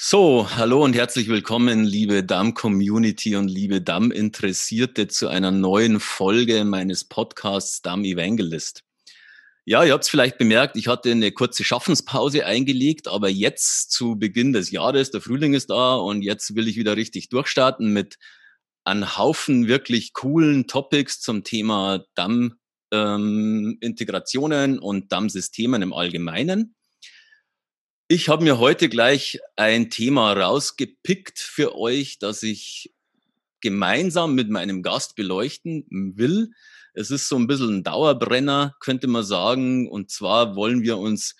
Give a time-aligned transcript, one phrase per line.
[0.00, 7.02] So, hallo und herzlich willkommen, liebe Damm-Community und liebe Damm-Interessierte zu einer neuen Folge meines
[7.02, 8.84] Podcasts Damm Evangelist.
[9.64, 14.16] Ja, ihr habt es vielleicht bemerkt, ich hatte eine kurze Schaffenspause eingelegt, aber jetzt zu
[14.16, 18.18] Beginn des Jahres, der Frühling ist da und jetzt will ich wieder richtig durchstarten mit
[18.84, 26.76] einem Haufen wirklich coolen Topics zum Thema Damm-Integrationen ähm, und Damm-Systemen im Allgemeinen.
[28.10, 32.94] Ich habe mir heute gleich ein Thema rausgepickt für euch, das ich
[33.60, 36.52] gemeinsam mit meinem Gast beleuchten will.
[36.94, 39.90] Es ist so ein bisschen ein Dauerbrenner, könnte man sagen.
[39.90, 41.36] Und zwar wollen wir uns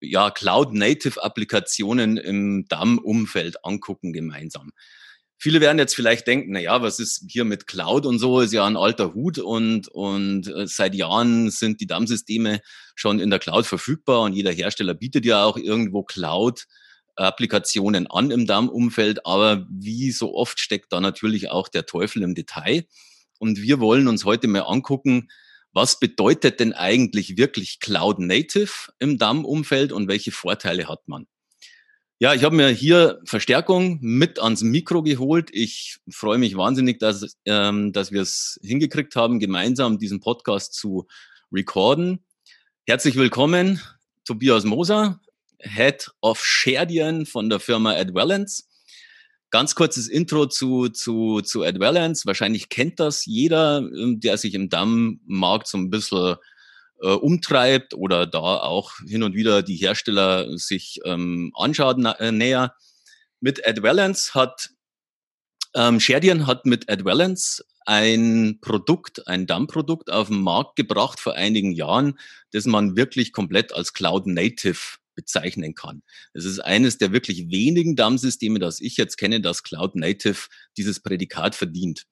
[0.00, 4.72] ja Cloud-Native-Applikationen im DAM-Umfeld angucken gemeinsam.
[5.38, 8.52] Viele werden jetzt vielleicht denken, na ja, was ist hier mit Cloud und so, ist
[8.52, 12.60] ja ein alter Hut und, und äh, seit Jahren sind die DAM-Systeme
[12.94, 16.66] schon in der Cloud verfügbar und jeder Hersteller bietet ja auch irgendwo Cloud.
[17.16, 22.34] Applikationen an im DAM-Umfeld, aber wie so oft steckt da natürlich auch der Teufel im
[22.34, 22.86] Detail.
[23.38, 25.28] Und wir wollen uns heute mal angucken,
[25.72, 31.26] was bedeutet denn eigentlich wirklich Cloud Native im DAM-Umfeld und welche Vorteile hat man?
[32.20, 35.50] Ja, ich habe mir hier Verstärkung mit ans Mikro geholt.
[35.52, 41.08] Ich freue mich wahnsinnig, dass, ähm, dass wir es hingekriegt haben, gemeinsam diesen Podcast zu
[41.52, 42.24] recorden.
[42.86, 43.80] Herzlich willkommen,
[44.24, 45.20] Tobias Moser,
[45.58, 48.68] Head of Sherdian von der Firma AdValence.
[49.50, 52.26] Ganz kurzes Intro zu, zu, zu AdValence.
[52.26, 56.36] Wahrscheinlich kennt das jeder, ähm, der sich im Dammmarkt so ein bisschen
[57.00, 62.74] äh, umtreibt oder da auch hin und wieder die Hersteller sich ähm, anschaut äh, näher.
[63.40, 64.70] Mit AdValence hat
[65.74, 71.72] ähm, Sherdian hat mit AdValence ein Produkt, ein DAM-Produkt auf den Markt gebracht vor einigen
[71.72, 72.18] Jahren,
[72.52, 76.02] das man wirklich komplett als Cloud Native bezeichnen kann.
[76.32, 81.00] Es ist eines der wirklich wenigen DAM-Systeme, das ich jetzt kenne, das Cloud Native dieses
[81.00, 82.06] Prädikat verdient.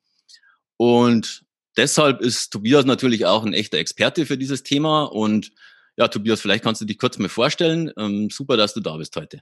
[0.76, 1.44] Und
[1.76, 5.04] deshalb ist Tobias natürlich auch ein echter Experte für dieses Thema.
[5.04, 5.52] Und
[5.96, 7.92] ja, Tobias, vielleicht kannst du dich kurz mal vorstellen.
[7.96, 9.40] Ähm, super, dass du da bist heute.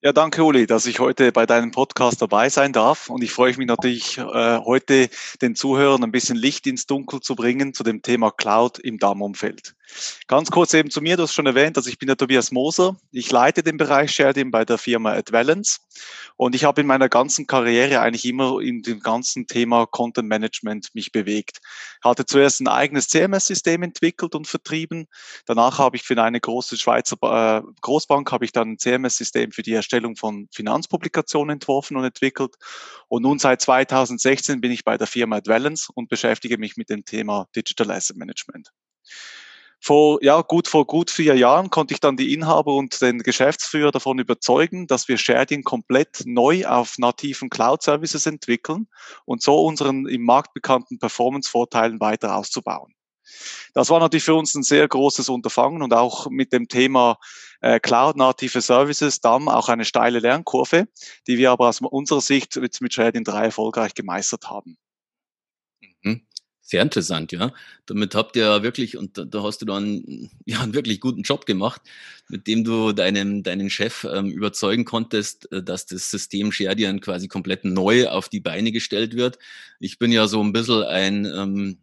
[0.00, 3.10] Ja, danke Uli, dass ich heute bei deinem Podcast dabei sein darf.
[3.10, 5.08] Und ich freue mich natürlich, äh, heute
[5.42, 9.74] den Zuhörern ein bisschen Licht ins Dunkel zu bringen zu dem Thema Cloud im DAM-Umfeld.
[10.26, 12.96] Ganz kurz eben zu mir, du hast schon erwähnt, also ich bin der Tobias Moser.
[13.10, 15.80] Ich leite den Bereich Sharedim bei der Firma Advalence.
[16.36, 20.94] Und ich habe in meiner ganzen Karriere eigentlich immer in dem ganzen Thema Content Management
[20.94, 21.58] mich bewegt.
[22.00, 25.06] Ich hatte zuerst ein eigenes CMS-System entwickelt und vertrieben.
[25.46, 29.62] Danach habe ich für eine große Schweizer äh, Großbank habe ich dann ein CMS-System für
[29.62, 32.56] die Erstellung von Finanzpublikationen entworfen und entwickelt.
[33.08, 37.04] Und nun seit 2016 bin ich bei der Firma Advalence und beschäftige mich mit dem
[37.04, 38.70] Thema Digital Asset Management.
[39.80, 43.92] Vor, ja, gut, vor gut vier Jahren konnte ich dann die Inhaber und den Geschäftsführer
[43.92, 48.88] davon überzeugen, dass wir Sharding komplett neu auf nativen Cloud-Services entwickeln
[49.24, 52.92] und so unseren im Markt bekannten Performance-Vorteilen weiter auszubauen.
[53.74, 57.18] Das war natürlich für uns ein sehr großes Unterfangen und auch mit dem Thema
[57.60, 60.88] äh, Cloud-native Services, DAM, auch eine steile Lernkurve,
[61.26, 64.76] die wir aber aus unserer Sicht jetzt mit Sharding 3 erfolgreich gemeistert haben.
[66.02, 66.26] Mhm.
[66.70, 67.50] Sehr interessant, ja.
[67.86, 71.46] Damit habt ihr wirklich, und da, da hast du dann ja, einen wirklich guten Job
[71.46, 71.80] gemacht,
[72.28, 77.26] mit dem du deinen, deinen Chef ähm, überzeugen konntest, äh, dass das System Sherdian quasi
[77.26, 79.38] komplett neu auf die Beine gestellt wird.
[79.80, 81.78] Ich bin ja so ein bisschen ein, ähm,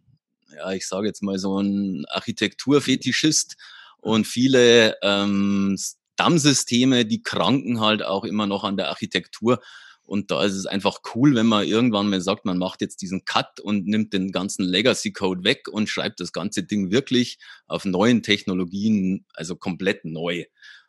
[0.54, 3.56] ja, ich sage jetzt mal so ein Architekturfetischist
[3.98, 5.76] und viele ähm,
[6.14, 9.60] Dammsysteme, die kranken halt auch immer noch an der Architektur.
[10.06, 13.24] Und da ist es einfach cool, wenn man irgendwann mal sagt, man macht jetzt diesen
[13.24, 18.22] Cut und nimmt den ganzen Legacy-Code weg und schreibt das ganze Ding wirklich auf neuen
[18.22, 20.44] Technologien, also komplett neu.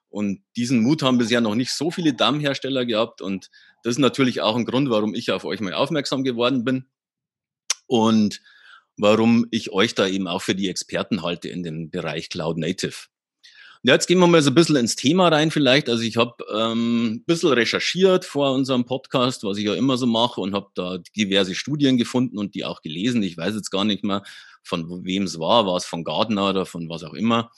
[0.10, 3.22] Und diesen Mut haben bisher noch nicht so viele Dammhersteller gehabt.
[3.22, 3.50] Und
[3.84, 6.86] das ist natürlich auch ein Grund, warum ich auf euch mal aufmerksam geworden bin.
[7.88, 8.42] Und
[8.98, 13.08] warum ich euch da eben auch für die Experten halte in dem Bereich Cloud Native.
[13.88, 15.88] Ja, jetzt gehen wir mal so ein bisschen ins Thema rein vielleicht.
[15.88, 20.06] Also ich habe ähm, ein bisschen recherchiert vor unserem Podcast, was ich ja immer so
[20.06, 23.24] mache und habe da diverse Studien gefunden und die auch gelesen.
[23.24, 24.24] Ich weiß jetzt gar nicht mehr,
[24.62, 27.50] von wem es war, war es von Gardner oder von was auch immer.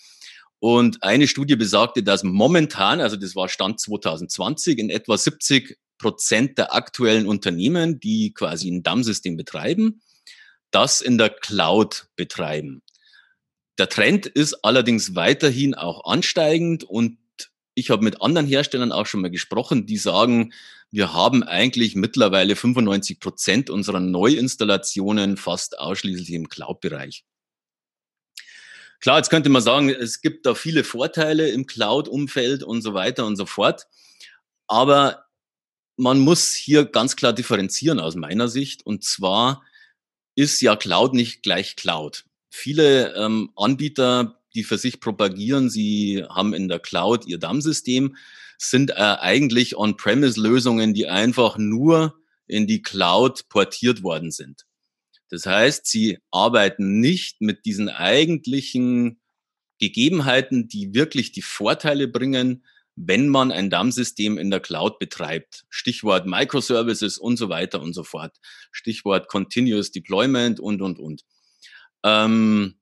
[0.60, 6.60] Und eine Studie besagte, dass momentan, also das war Stand 2020, in etwa 70 Prozent
[6.60, 10.04] der aktuellen Unternehmen, die quasi ein DAM-System betreiben,
[10.70, 12.84] das in der Cloud betreiben.
[13.80, 17.18] Der Trend ist allerdings weiterhin auch ansteigend und
[17.76, 20.52] ich habe mit anderen Herstellern auch schon mal gesprochen, die sagen,
[20.92, 27.24] wir haben eigentlich mittlerweile 95 Prozent unserer Neuinstallationen fast ausschließlich im Cloud-Bereich.
[29.00, 33.26] Klar, jetzt könnte man sagen, es gibt da viele Vorteile im Cloud-Umfeld und so weiter
[33.26, 33.88] und so fort.
[34.68, 35.26] Aber
[35.96, 38.86] man muss hier ganz klar differenzieren aus meiner Sicht.
[38.86, 39.64] Und zwar
[40.36, 42.26] ist ja Cloud nicht gleich Cloud.
[42.50, 48.16] Viele ähm, Anbieter, die für sich propagieren, sie haben in der Cloud ihr DAM-System,
[48.58, 52.16] sind äh, eigentlich On-Premise-Lösungen, die einfach nur
[52.48, 54.66] in die Cloud portiert worden sind.
[55.30, 59.22] Das heißt, sie arbeiten nicht mit diesen eigentlichen
[59.80, 65.66] Gegebenheiten, die wirklich die Vorteile bringen, wenn man ein DAM-System in der Cloud betreibt.
[65.70, 68.36] Stichwort Microservices und so weiter und so fort.
[68.72, 71.24] Stichwort Continuous Deployment und, und, und.
[72.04, 72.76] Ähm,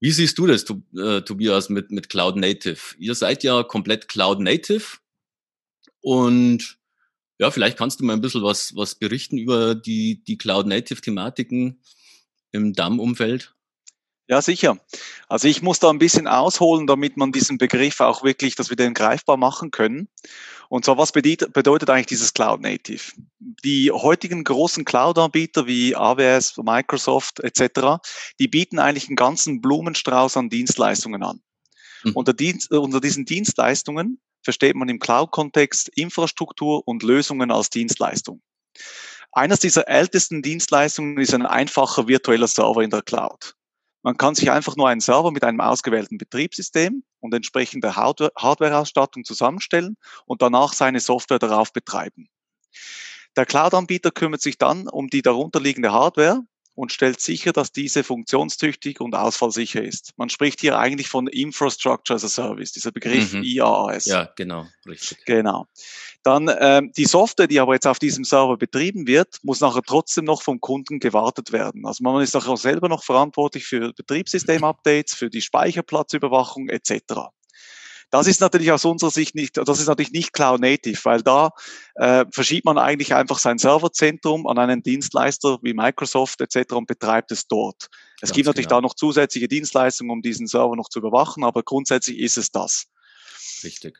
[0.00, 0.64] wie siehst du das,
[0.96, 2.96] äh, Tobias, mit, mit Cloud Native?
[2.98, 4.98] Ihr seid ja komplett Cloud Native
[6.00, 6.78] und
[7.38, 11.00] ja, vielleicht kannst du mal ein bisschen was, was berichten über die, die Cloud Native
[11.00, 11.82] Thematiken
[12.52, 13.54] im DAM-Umfeld.
[14.28, 14.78] Ja, sicher.
[15.28, 18.76] Also ich muss da ein bisschen ausholen, damit man diesen Begriff auch wirklich, dass wir
[18.76, 20.08] den greifbar machen können.
[20.70, 23.12] Und zwar, was bedeutet, bedeutet eigentlich dieses Cloud Native?
[23.64, 28.00] Die heutigen großen Cloud-Anbieter wie AWS, Microsoft etc.,
[28.38, 31.42] die bieten eigentlich einen ganzen Blumenstrauß an Dienstleistungen an.
[32.04, 32.12] Mhm.
[32.12, 38.40] Unter, Dienst, unter diesen Dienstleistungen versteht man im Cloud-Kontext Infrastruktur und Lösungen als Dienstleistung.
[39.32, 43.56] Eines dieser ältesten Dienstleistungen ist ein einfacher virtueller Server in der Cloud.
[44.04, 49.96] Man kann sich einfach nur einen Server mit einem ausgewählten Betriebssystem und entsprechender Hardware-Ausstattung zusammenstellen
[50.26, 52.28] und danach seine Software darauf betreiben.
[53.36, 56.42] Der Cloud-Anbieter kümmert sich dann um die darunterliegende Hardware
[56.74, 60.12] und stellt sicher, dass diese funktionstüchtig und ausfallsicher ist.
[60.16, 63.42] Man spricht hier eigentlich von Infrastructure as a Service, dieser Begriff mhm.
[63.42, 64.06] IaaS.
[64.06, 65.24] Ja, genau, richtig.
[65.26, 65.66] Genau.
[66.22, 70.24] Dann ähm, die Software, die aber jetzt auf diesem Server betrieben wird, muss nachher trotzdem
[70.24, 71.86] noch vom Kunden gewartet werden.
[71.86, 77.30] Also man ist nachher selber noch verantwortlich für Betriebssystem-Updates, für die Speicherplatzüberwachung etc.
[78.10, 81.50] Das ist natürlich aus unserer Sicht nicht, das ist natürlich nicht Cloud Native, weil da
[81.94, 86.72] äh, verschiebt man eigentlich einfach sein Serverzentrum an einen Dienstleister wie Microsoft etc.
[86.72, 87.88] und betreibt es dort.
[88.16, 88.78] Es Ganz gibt natürlich genau.
[88.80, 92.86] da noch zusätzliche Dienstleistungen, um diesen Server noch zu überwachen, aber grundsätzlich ist es das.
[93.62, 93.96] Richtig.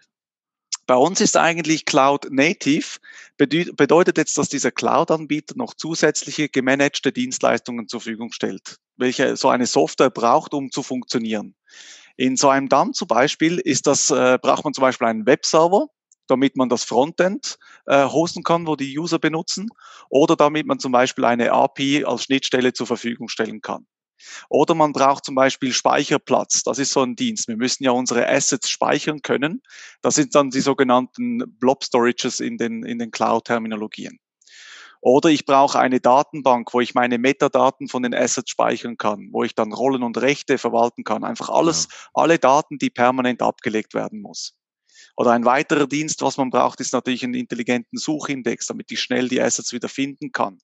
[0.86, 2.98] Bei uns ist eigentlich Cloud Native,
[3.36, 9.66] bedeutet jetzt, dass dieser Cloud-Anbieter noch zusätzliche gemanagte Dienstleistungen zur Verfügung stellt, welche so eine
[9.66, 11.54] Software braucht, um zu funktionieren.
[12.20, 15.86] In so einem DAM zum Beispiel ist das, äh, braucht man zum Beispiel einen Webserver,
[16.26, 17.56] damit man das Frontend
[17.86, 19.70] äh, hosten kann, wo die User benutzen,
[20.10, 23.86] oder damit man zum Beispiel eine API als Schnittstelle zur Verfügung stellen kann.
[24.50, 26.62] Oder man braucht zum Beispiel Speicherplatz.
[26.62, 27.48] Das ist so ein Dienst.
[27.48, 29.62] Wir müssen ja unsere Assets speichern können.
[30.02, 34.18] Das sind dann die sogenannten Blob Storages in den, in den Cloud-Terminologien.
[35.02, 39.44] Oder ich brauche eine Datenbank, wo ich meine Metadaten von den Assets speichern kann, wo
[39.44, 41.24] ich dann Rollen und Rechte verwalten kann.
[41.24, 42.10] Einfach alles, ja.
[42.14, 44.54] alle Daten, die permanent abgelegt werden muss.
[45.16, 49.28] Oder ein weiterer Dienst, was man braucht, ist natürlich einen intelligenten Suchindex, damit ich schnell
[49.28, 50.58] die Assets wieder finden kann.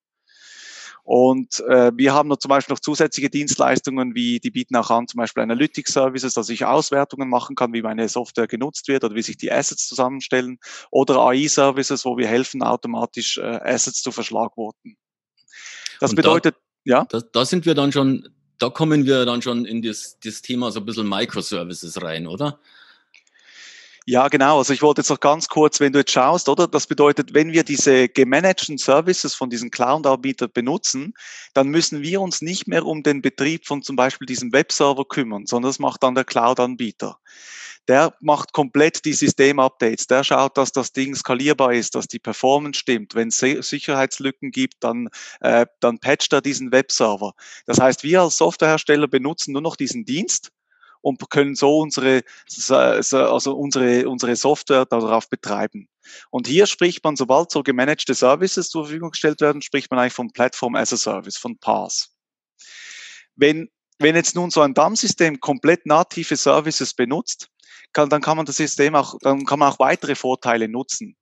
[1.06, 5.06] Und äh, wir haben noch zum Beispiel noch zusätzliche Dienstleistungen, wie die bieten auch an,
[5.06, 9.14] zum Beispiel Analytics Services, dass ich Auswertungen machen kann, wie meine Software genutzt wird oder
[9.14, 10.58] wie sich die Assets zusammenstellen.
[10.90, 14.96] Oder AI Services, wo wir helfen, automatisch äh, Assets zu verschlagworten.
[16.00, 17.06] Das Und bedeutet, da, ja.
[17.08, 18.28] Da, da sind wir dann schon,
[18.58, 22.58] da kommen wir dann schon in das, das Thema so ein bisschen Microservices rein, oder?
[24.08, 24.58] Ja, genau.
[24.58, 26.68] Also ich wollte jetzt noch ganz kurz, wenn du jetzt schaust, oder?
[26.68, 31.12] Das bedeutet, wenn wir diese gemanagten Services von diesen Cloud-Anbietern benutzen,
[31.54, 35.46] dann müssen wir uns nicht mehr um den Betrieb von zum Beispiel diesem Webserver kümmern,
[35.46, 37.18] sondern das macht dann der Cloud-Anbieter.
[37.88, 40.06] Der macht komplett die System-Updates.
[40.06, 43.14] Der schaut, dass das Ding skalierbar ist, dass die Performance stimmt.
[43.16, 45.08] Wenn es Sicherheitslücken gibt, dann,
[45.40, 47.34] äh, dann patcht er diesen Webserver.
[47.66, 50.52] Das heißt, wir als Softwarehersteller benutzen nur noch diesen Dienst
[51.06, 52.22] und können so unsere,
[52.68, 55.88] also unsere, unsere Software darauf betreiben.
[56.30, 60.14] Und hier spricht man, sobald so gemanagte Services zur Verfügung gestellt werden, spricht man eigentlich
[60.14, 62.12] von Platform as a Service, von PaaS.
[63.36, 63.68] Wenn,
[63.98, 67.48] wenn jetzt nun so ein DAM-System komplett native Services benutzt,
[67.92, 71.16] kann, dann kann man das System auch, dann kann man auch weitere Vorteile nutzen.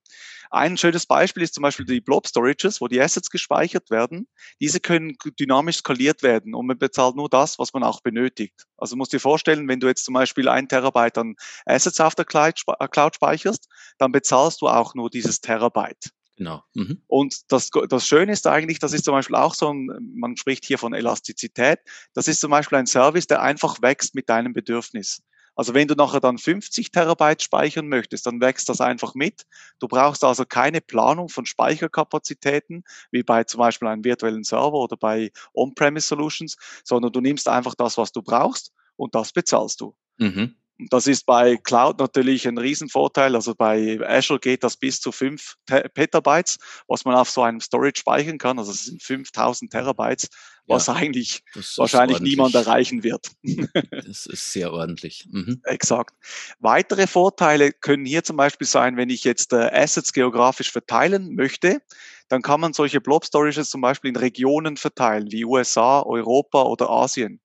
[0.51, 4.29] Ein schönes Beispiel ist zum Beispiel die Blob Storages, wo die Assets gespeichert werden.
[4.61, 8.65] Diese können dynamisch skaliert werden und man bezahlt nur das, was man auch benötigt.
[8.77, 11.35] Also musst dir vorstellen, wenn du jetzt zum Beispiel ein Terabyte an
[11.67, 16.11] Assets auf der Cloud speicherst, dann bezahlst du auch nur dieses Terabyte.
[16.37, 16.63] Genau.
[16.75, 17.01] Mhm.
[17.07, 20.65] Und das, das Schöne ist eigentlich, das ist zum Beispiel auch so ein, man spricht
[20.65, 21.79] hier von Elastizität.
[22.13, 25.23] Das ist zum Beispiel ein Service, der einfach wächst mit deinem Bedürfnis.
[25.57, 29.43] Also wenn du nachher dann 50 Terabyte speichern möchtest, dann wächst das einfach mit.
[29.79, 34.97] Du brauchst also keine Planung von Speicherkapazitäten, wie bei zum Beispiel einem virtuellen Server oder
[34.97, 39.95] bei On-Premise Solutions, sondern du nimmst einfach das, was du brauchst und das bezahlst du.
[40.19, 40.57] Mhm.
[40.79, 43.37] Das ist bei Cloud natürlich ein Riesenvorteil.
[43.37, 48.01] Also bei Azure geht das bis zu 5 Petabytes, was man auf so einem Storage
[48.01, 48.59] speichern kann.
[48.59, 50.29] Also es sind 5000 Terabytes,
[50.67, 51.45] was ja, eigentlich
[51.77, 53.31] wahrscheinlich niemand erreichen wird.
[53.91, 55.29] das ist sehr ordentlich.
[55.31, 55.61] Mhm.
[55.65, 56.15] Exakt.
[56.59, 61.83] Weitere Vorteile können hier zum Beispiel sein, wenn ich jetzt äh, Assets geografisch verteilen möchte,
[62.29, 66.91] dann kann man solche Blob Storages zum Beispiel in Regionen verteilen, wie USA, Europa oder
[66.91, 67.41] Asien.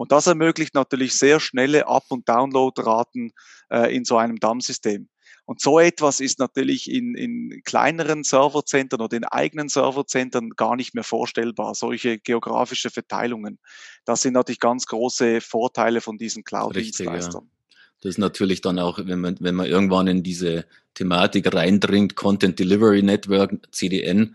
[0.00, 3.34] Und das ermöglicht natürlich sehr schnelle Up- und Downloadraten
[3.68, 5.10] äh, in so einem DAM-System.
[5.44, 10.94] Und so etwas ist natürlich in, in kleineren Serverzentren oder in eigenen Serverzentren gar nicht
[10.94, 13.58] mehr vorstellbar, solche geografische Verteilungen.
[14.06, 17.42] Das sind natürlich ganz große Vorteile von diesen Cloud-Dienstleistern.
[17.44, 17.76] Ja.
[18.00, 20.64] Das ist natürlich dann auch, wenn man, wenn man irgendwann in diese
[20.94, 24.34] Thematik reindringt, Content Delivery Network, CDN,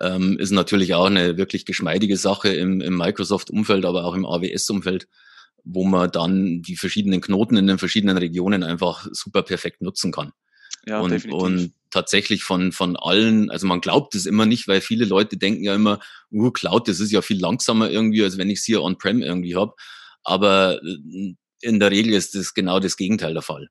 [0.00, 5.08] ähm, ist natürlich auch eine wirklich geschmeidige Sache im, im Microsoft-Umfeld, aber auch im AWS-Umfeld,
[5.64, 10.32] wo man dann die verschiedenen Knoten in den verschiedenen Regionen einfach super perfekt nutzen kann.
[10.86, 11.42] Ja, und, definitiv.
[11.42, 15.64] und tatsächlich von, von allen, also man glaubt es immer nicht, weil viele Leute denken
[15.64, 18.82] ja immer, uh, Cloud, das ist ja viel langsamer irgendwie, als wenn ich es hier
[18.82, 19.74] on-prem irgendwie habe.
[20.22, 23.68] Aber äh, in der Regel ist das genau das Gegenteil der Fall.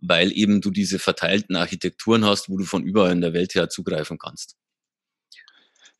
[0.00, 3.68] Weil eben du diese verteilten Architekturen hast, wo du von überall in der Welt her
[3.68, 4.56] zugreifen kannst.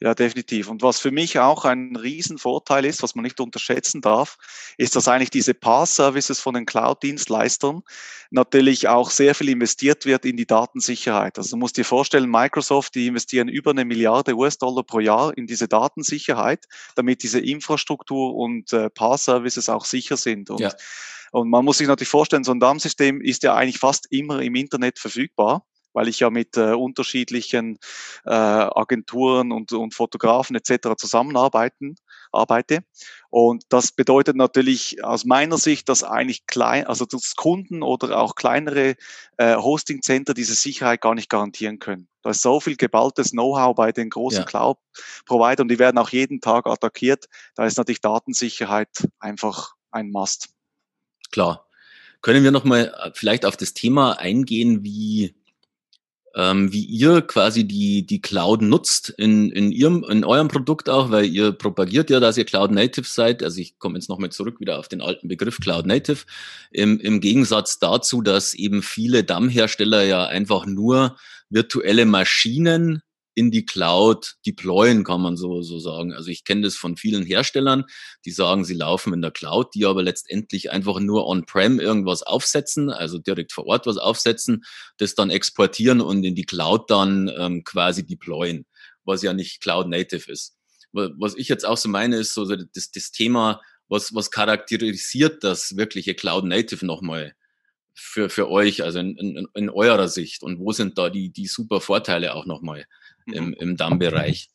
[0.05, 0.69] Ja, definitiv.
[0.69, 4.37] Und was für mich auch ein Riesenvorteil ist, was man nicht unterschätzen darf,
[4.77, 7.81] ist, dass eigentlich diese Pass-Services von den Cloud-Dienstleistern
[8.31, 11.39] natürlich auch sehr viel investiert wird in die Datensicherheit.
[11.39, 15.47] Also du musst dir vorstellen, Microsoft, die investieren über eine Milliarde US-Dollar pro Jahr in
[15.47, 20.51] diese Datensicherheit, damit diese Infrastruktur und äh, Pass-Services auch sicher sind.
[20.51, 20.71] Und, ja.
[21.33, 24.55] und man muss sich natürlich vorstellen, so ein DAM-System ist ja eigentlich fast immer im
[24.55, 27.79] Internet verfügbar weil ich ja mit äh, unterschiedlichen
[28.27, 30.91] äh, Agenturen und, und Fotografen etc.
[30.99, 31.97] zusammenarbeiten
[32.33, 32.85] arbeite.
[33.31, 38.35] Und das bedeutet natürlich aus meiner Sicht, dass eigentlich klein, also dass Kunden oder auch
[38.35, 38.97] kleinere
[39.39, 42.09] äh, Hosting-Center diese Sicherheit gar nicht garantieren können.
[42.23, 44.45] Da ist so viel geballtes Know-how bei den großen ja.
[44.45, 47.27] Cloud-Providern, die werden auch jeden Tag attackiert.
[47.55, 50.49] Da ist natürlich Datensicherheit einfach ein Must.
[51.31, 51.67] Klar.
[52.23, 55.35] Können wir nochmal äh, vielleicht auf das Thema eingehen, wie
[56.35, 61.11] ähm, wie ihr quasi die, die Cloud nutzt in, in, ihrem, in eurem Produkt auch,
[61.11, 63.43] weil ihr propagiert ja, dass ihr Cloud Native seid.
[63.43, 66.25] Also ich komme jetzt nochmal zurück wieder auf den alten Begriff Cloud Native.
[66.73, 71.17] Im, Im Gegensatz dazu, dass eben viele DAM-Hersteller ja einfach nur
[71.51, 73.03] virtuelle Maschinen
[73.35, 76.13] in die Cloud deployen, kann man so, so sagen.
[76.13, 77.85] Also ich kenne das von vielen Herstellern,
[78.25, 82.91] die sagen, sie laufen in der Cloud, die aber letztendlich einfach nur on-prem irgendwas aufsetzen,
[82.91, 84.65] also direkt vor Ort was aufsetzen,
[84.99, 88.67] das dann exportieren und in die Cloud dann ähm, quasi deployen,
[89.05, 90.57] was ja nicht Cloud Native ist.
[90.93, 95.77] Was ich jetzt auch so meine, ist so das, das Thema, was, was charakterisiert das
[95.77, 97.35] wirkliche Cloud Native nochmal
[97.95, 101.47] für, für euch, also in, in, in eurer Sicht und wo sind da die, die
[101.47, 102.87] super Vorteile auch nochmal?
[103.27, 103.53] Im, mhm.
[103.55, 104.51] im DAM-Bereich.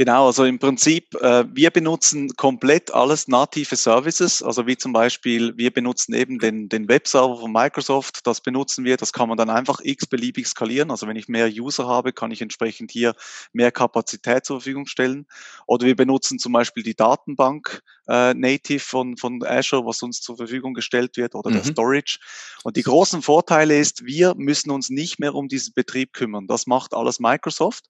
[0.00, 5.52] Genau, also im Prinzip, äh, wir benutzen komplett alles native Services, also wie zum Beispiel,
[5.58, 9.50] wir benutzen eben den, den Webserver von Microsoft, das benutzen wir, das kann man dann
[9.50, 13.14] einfach x-beliebig skalieren, also wenn ich mehr User habe, kann ich entsprechend hier
[13.52, 15.26] mehr Kapazität zur Verfügung stellen.
[15.66, 20.38] Oder wir benutzen zum Beispiel die Datenbank äh, native von, von Azure, was uns zur
[20.38, 21.56] Verfügung gestellt wird, oder mhm.
[21.56, 22.20] der Storage.
[22.64, 26.46] Und die großen Vorteile ist, wir müssen uns nicht mehr um diesen Betrieb kümmern.
[26.46, 27.84] Das macht alles Microsoft.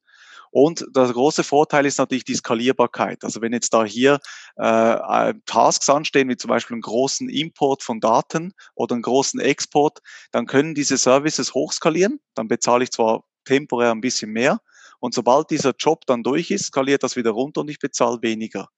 [0.50, 3.22] Und der große Vorteil ist natürlich die Skalierbarkeit.
[3.24, 4.18] Also wenn jetzt da hier
[4.56, 10.00] äh, Tasks anstehen, wie zum Beispiel einen großen Import von Daten oder einen großen Export,
[10.32, 12.20] dann können diese Services hochskalieren.
[12.34, 14.60] Dann bezahle ich zwar temporär ein bisschen mehr.
[14.98, 18.68] Und sobald dieser Job dann durch ist, skaliert das wieder runter und ich bezahle weniger.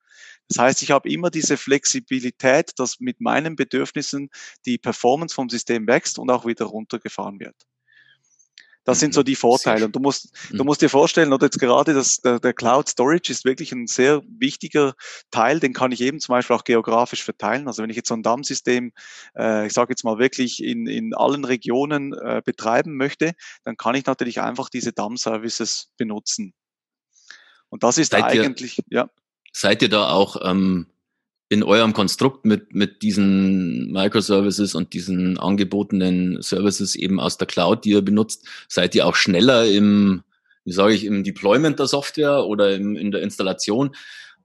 [0.49, 4.29] Das heißt, ich habe immer diese Flexibilität, dass mit meinen Bedürfnissen
[4.67, 7.57] die Performance vom System wächst und auch wieder runtergefahren wird.
[8.85, 9.85] Das sind so die Vorteile.
[9.85, 10.67] Und du musst, du mhm.
[10.67, 14.23] musst dir vorstellen, oder jetzt gerade das, der, der Cloud Storage ist wirklich ein sehr
[14.27, 14.95] wichtiger
[15.31, 17.69] Teil, den kann ich eben zum Beispiel auch geografisch verteilen.
[17.69, 18.93] Also wenn ich jetzt so ein DAM-System,
[19.37, 23.33] äh, ich sage jetzt mal wirklich in, in allen Regionen äh, betreiben möchte,
[23.65, 26.55] dann kann ich natürlich einfach diese DAM-Services benutzen.
[27.69, 29.11] Und das ist seid eigentlich, ihr, ja.
[29.53, 30.87] Seid ihr da auch ähm,
[31.53, 37.85] in eurem Konstrukt mit, mit diesen Microservices und diesen angebotenen Services eben aus der Cloud,
[37.85, 40.23] die ihr benutzt, seid ihr auch schneller im,
[40.65, 43.95] wie sage ich, im Deployment der Software oder im, in der Installation?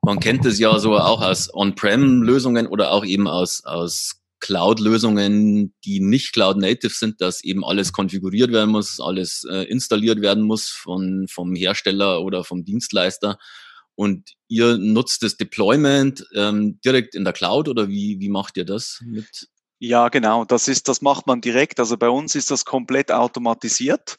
[0.01, 6.01] Man kennt es ja so auch aus On-Prem-Lösungen oder auch eben aus, aus Cloud-Lösungen, die
[6.01, 11.27] nicht Cloud-Native sind, dass eben alles konfiguriert werden muss, alles äh, installiert werden muss von,
[11.29, 13.39] vom Hersteller oder vom Dienstleister.
[13.97, 18.65] Und ihr nutzt das Deployment ähm, direkt in der Cloud oder wie, wie macht ihr
[18.65, 19.49] das mit?
[19.79, 20.45] Ja, genau.
[20.45, 21.79] Das ist, das macht man direkt.
[21.79, 24.17] Also bei uns ist das komplett automatisiert.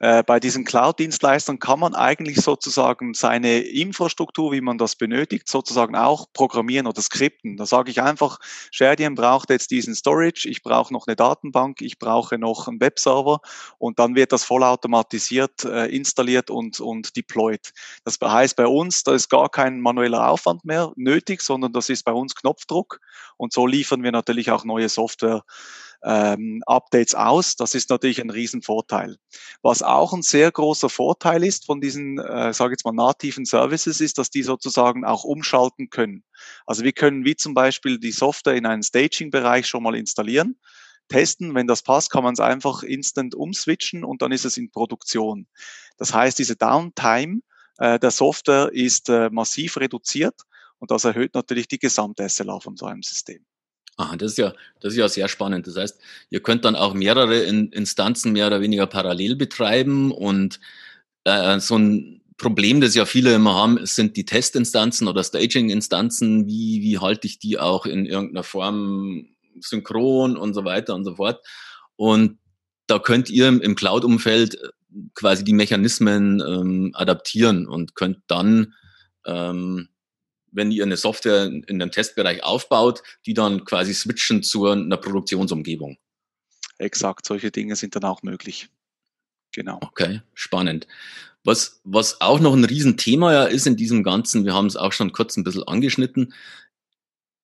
[0.00, 5.94] Äh, bei diesen Cloud-Dienstleistern kann man eigentlich sozusagen seine Infrastruktur, wie man das benötigt, sozusagen
[5.94, 7.58] auch programmieren oder skripten.
[7.58, 8.38] Da sage ich einfach,
[8.70, 13.40] Shardien braucht jetzt diesen Storage, ich brauche noch eine Datenbank, ich brauche noch einen Webserver
[13.76, 17.74] und dann wird das vollautomatisiert äh, installiert und, und deployed.
[18.02, 22.04] Das heißt bei uns, da ist gar kein manueller Aufwand mehr nötig, sondern das ist
[22.04, 23.00] bei uns Knopfdruck
[23.36, 25.42] und so liefern wir natürlich auch neue Software
[26.02, 27.56] ähm, Updates aus.
[27.56, 29.16] Das ist natürlich ein Riesenvorteil.
[29.62, 34.00] Was auch ein sehr großer Vorteil ist von diesen, äh, sage jetzt mal, nativen Services,
[34.00, 36.24] ist, dass die sozusagen auch umschalten können.
[36.66, 40.56] Also wir können wie zum Beispiel die Software in einen Staging-Bereich schon mal installieren
[41.10, 41.54] testen.
[41.54, 45.46] Wenn das passt, kann man es einfach instant umswitchen und dann ist es in Produktion.
[45.98, 47.40] Das heißt, diese Downtime
[47.78, 50.40] äh, der Software ist äh, massiv reduziert
[50.78, 53.44] und das erhöht natürlich die gesamte SLA von so einem System.
[53.96, 55.66] Aha, das ist ja, das ist ja sehr spannend.
[55.66, 60.60] Das heißt, ihr könnt dann auch mehrere in Instanzen mehr oder weniger parallel betreiben und
[61.24, 66.46] äh, so ein Problem, das ja viele immer haben, sind die Testinstanzen oder Staging-Instanzen.
[66.46, 69.26] Wie, wie halte ich die auch in irgendeiner Form
[69.60, 71.44] synchron und so weiter und so fort.
[71.96, 72.38] Und
[72.86, 74.58] da könnt ihr im Cloud-Umfeld
[75.14, 78.74] quasi die Mechanismen ähm, adaptieren und könnt dann
[79.26, 79.88] ähm,
[80.52, 85.98] wenn ihr eine Software in dem Testbereich aufbaut, die dann quasi switchen zu einer Produktionsumgebung.
[86.78, 88.68] Exakt, solche Dinge sind dann auch möglich.
[89.52, 89.78] Genau.
[89.82, 90.86] Okay, spannend.
[91.44, 94.92] Was, was auch noch ein Riesenthema ja ist in diesem Ganzen, wir haben es auch
[94.92, 96.34] schon kurz ein bisschen angeschnitten.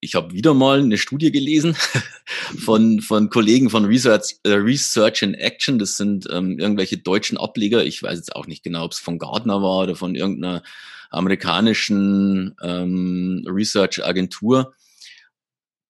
[0.00, 1.74] Ich habe wieder mal eine Studie gelesen
[2.64, 5.78] von, von Kollegen von Research, äh, Research in Action.
[5.78, 7.84] Das sind ähm, irgendwelche deutschen Ableger.
[7.84, 10.62] Ich weiß jetzt auch nicht genau, ob es von Gardner war oder von irgendeiner
[11.10, 14.74] amerikanischen ähm, Research-Agentur.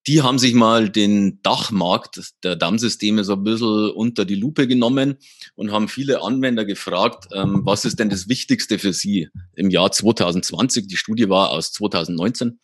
[0.08, 5.16] Die haben sich mal den Dachmarkt der Dammsysteme so ein bisschen unter die Lupe genommen
[5.56, 9.90] und haben viele Anwender gefragt, ähm, was ist denn das Wichtigste für sie im Jahr
[9.90, 10.86] 2020?
[10.86, 12.60] Die Studie war aus 2019,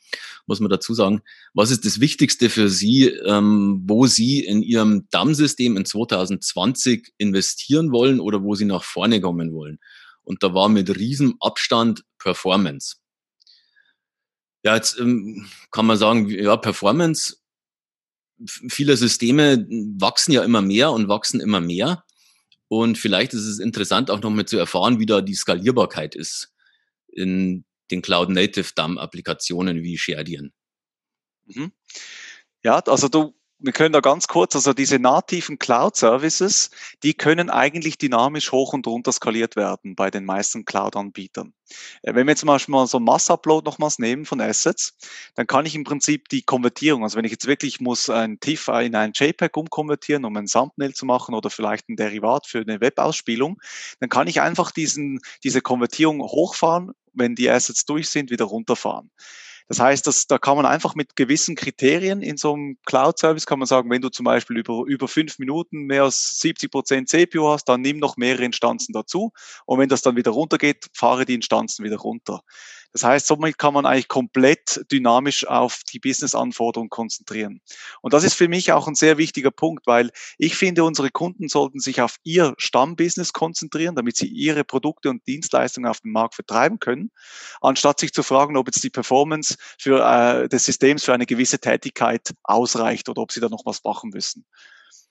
[0.46, 1.22] muss man dazu sagen.
[1.52, 7.90] Was ist das Wichtigste für sie, ähm, wo sie in ihrem Dammsystem in 2020 investieren
[7.90, 9.80] wollen oder wo sie nach vorne kommen wollen?
[10.22, 12.98] Und da war mit riesem Abstand Performance.
[14.64, 17.41] Ja, jetzt ähm, kann man sagen, ja, Performance,
[18.46, 19.66] viele Systeme
[19.98, 22.04] wachsen ja immer mehr und wachsen immer mehr.
[22.68, 26.52] Und vielleicht ist es interessant auch noch mal zu erfahren, wie da die Skalierbarkeit ist
[27.08, 30.52] in den Cloud-Native DAM-Applikationen wie Shardien.
[31.46, 31.72] Mhm.
[32.64, 36.70] Ja, also du wir können da ganz kurz, also diese nativen Cloud-Services,
[37.04, 41.54] die können eigentlich dynamisch hoch und runter skaliert werden bei den meisten Cloud-Anbietern.
[42.02, 44.96] Äh, wenn wir jetzt mal so Mass-Upload nochmals nehmen von Assets,
[45.36, 48.68] dann kann ich im Prinzip die Konvertierung, also wenn ich jetzt wirklich muss ein TIFF
[48.68, 52.80] in ein JPEG umkonvertieren, um ein Thumbnail zu machen oder vielleicht ein Derivat für eine
[52.80, 53.60] Webausspielung,
[54.00, 59.10] dann kann ich einfach diesen, diese Konvertierung hochfahren, wenn die Assets durch sind, wieder runterfahren.
[59.72, 63.58] Das heißt, dass, da kann man einfach mit gewissen Kriterien in so einem Cloud-Service kann
[63.58, 67.48] man sagen, wenn du zum Beispiel über, über fünf Minuten mehr als 70 Prozent CPU
[67.48, 69.32] hast, dann nimm noch mehrere Instanzen dazu.
[69.64, 72.42] Und wenn das dann wieder runtergeht, fahre die Instanzen wieder runter.
[72.92, 77.62] Das heißt, somit kann man eigentlich komplett dynamisch auf die Business-Anforderungen konzentrieren.
[78.02, 81.48] Und das ist für mich auch ein sehr wichtiger Punkt, weil ich finde, unsere Kunden
[81.48, 86.34] sollten sich auf ihr Stammbusiness konzentrieren, damit sie ihre Produkte und Dienstleistungen auf dem Markt
[86.34, 87.10] vertreiben können,
[87.62, 91.58] anstatt sich zu fragen, ob jetzt die Performance für, äh, des Systems für eine gewisse
[91.58, 94.44] Tätigkeit ausreicht oder ob sie da noch was machen müssen.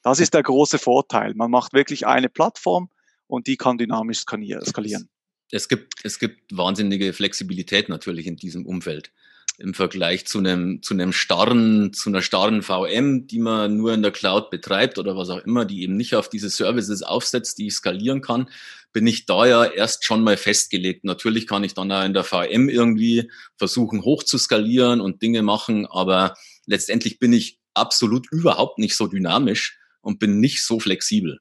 [0.04, 1.34] Das ist der große Vorteil.
[1.34, 2.90] Man macht wirklich eine Plattform
[3.28, 5.10] und die kann dynamisch skalieren
[5.52, 9.12] es gibt, es gibt wahnsinnige Flexibilität natürlich in diesem Umfeld
[9.58, 14.02] im Vergleich zu einem, zu einem starren, zu einer starren VM, die man nur in
[14.02, 17.68] der Cloud betreibt oder was auch immer, die eben nicht auf diese Services aufsetzt, die
[17.68, 18.50] ich skalieren kann,
[18.92, 21.04] bin ich da ja erst schon mal festgelegt.
[21.04, 25.44] Natürlich kann ich dann auch in der VM irgendwie versuchen, hoch zu skalieren und Dinge
[25.44, 26.34] machen, aber
[26.66, 31.40] letztendlich bin ich absolut überhaupt nicht so dynamisch und bin nicht so flexibel.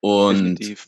[0.00, 0.86] Und Definitiv.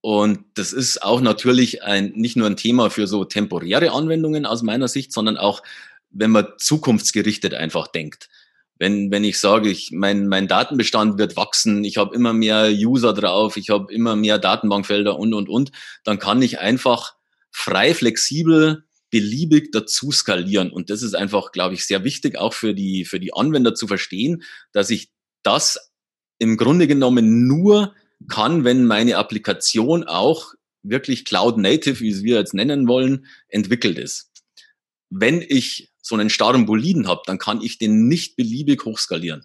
[0.00, 4.62] Und das ist auch natürlich ein, nicht nur ein Thema für so temporäre Anwendungen aus
[4.62, 5.62] meiner Sicht, sondern auch,
[6.10, 8.28] wenn man zukunftsgerichtet einfach denkt.
[8.78, 13.14] Wenn, wenn ich sage, ich, mein, mein Datenbestand wird wachsen, ich habe immer mehr User
[13.14, 15.72] drauf, ich habe immer mehr Datenbankfelder und, und, und,
[16.04, 17.14] dann kann ich einfach
[17.50, 20.70] frei, flexibel, beliebig dazu skalieren.
[20.70, 23.86] Und das ist einfach, glaube ich, sehr wichtig, auch für die, für die Anwender zu
[23.86, 25.10] verstehen, dass ich
[25.42, 25.90] das
[26.38, 27.94] im Grunde genommen nur
[28.28, 34.30] kann, wenn meine Applikation auch wirklich Cloud Native, wie wir jetzt nennen wollen, entwickelt ist.
[35.10, 39.44] Wenn ich so einen starren Boliden habe, dann kann ich den nicht beliebig hochskalieren.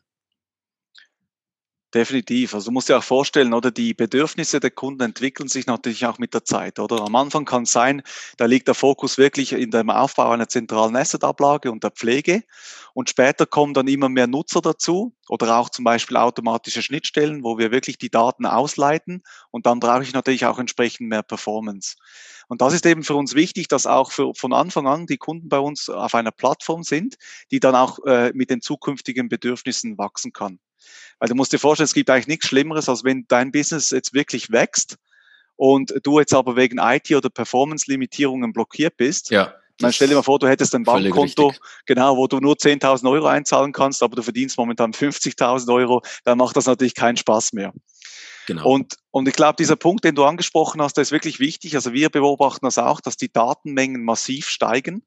[1.94, 2.54] Definitiv.
[2.54, 6.20] Also du musst dir auch vorstellen, oder die Bedürfnisse der Kunden entwickeln sich natürlich auch
[6.20, 7.02] mit der Zeit, oder?
[7.02, 8.02] Am Anfang kann es sein,
[8.38, 12.44] da liegt der Fokus wirklich in dem Aufbau einer zentralen Assetablage und der Pflege.
[12.94, 17.58] Und später kommen dann immer mehr Nutzer dazu oder auch zum Beispiel automatische Schnittstellen, wo
[17.58, 19.22] wir wirklich die Daten ausleiten.
[19.50, 21.98] Und dann brauche ich natürlich auch entsprechend mehr Performance.
[22.48, 25.50] Und das ist eben für uns wichtig, dass auch für, von Anfang an die Kunden
[25.50, 27.16] bei uns auf einer Plattform sind,
[27.52, 30.60] die dann auch äh, mit den zukünftigen Bedürfnissen wachsen kann.
[31.20, 34.14] Weil du musst dir vorstellen, es gibt eigentlich nichts Schlimmeres, als wenn dein Business jetzt
[34.14, 34.98] wirklich wächst
[35.56, 39.30] und du jetzt aber wegen IT oder Performance-Limitierungen blockiert bist.
[39.30, 39.54] Ja.
[39.78, 41.54] Dann stell dir mal vor, du hättest ein Bankkonto,
[41.86, 46.38] genau, wo du nur 10.000 Euro einzahlen kannst, aber du verdienst momentan 50.000 Euro, dann
[46.38, 47.74] macht das natürlich keinen Spaß mehr.
[48.48, 48.68] Genau.
[48.68, 51.76] Und, und ich glaube, dieser Punkt, den du angesprochen hast, der ist wirklich wichtig.
[51.76, 55.04] Also wir beobachten das auch, dass die Datenmengen massiv steigen.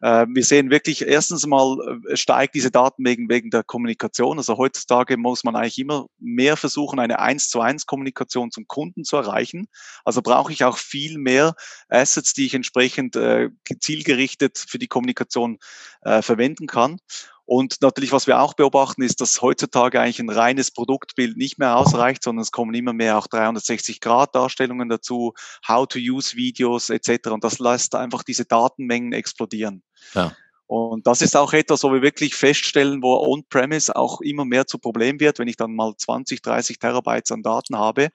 [0.00, 4.38] Äh, wir sehen wirklich, erstens mal äh, steigt diese Datenmengen wegen der Kommunikation.
[4.38, 9.04] Also heutzutage muss man eigentlich immer mehr versuchen, eine eins zu eins Kommunikation zum Kunden
[9.04, 9.68] zu erreichen.
[10.04, 11.54] Also brauche ich auch viel mehr
[11.88, 15.58] Assets, die ich entsprechend äh, zielgerichtet für die Kommunikation
[16.02, 16.98] äh, verwenden kann.
[17.46, 21.76] Und natürlich, was wir auch beobachten, ist, dass heutzutage eigentlich ein reines Produktbild nicht mehr
[21.76, 25.34] ausreicht, sondern es kommen immer mehr auch 360-Grad-Darstellungen dazu,
[25.68, 27.28] How-to-Use-Videos etc.
[27.28, 29.82] Und das lässt einfach diese Datenmengen explodieren.
[30.14, 30.34] Ja.
[30.66, 34.78] Und das ist auch etwas, wo wir wirklich feststellen, wo On-Premise auch immer mehr zu
[34.78, 35.38] Problem wird.
[35.38, 38.08] Wenn ich dann mal 20, 30 Terabytes an Daten habe,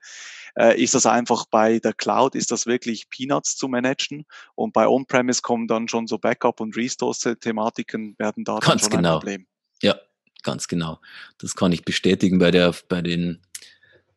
[0.56, 4.26] äh, ist das einfach bei der Cloud, ist das wirklich Peanuts zu managen.
[4.56, 9.16] Und bei On-Premise kommen dann schon so Backup- und Restore-Thematiken, werden da ganz schon genau.
[9.16, 9.48] ein Problem.
[9.82, 9.96] Ja,
[10.44, 11.00] ganz genau.
[11.38, 13.42] Das kann ich bestätigen bei, der, bei den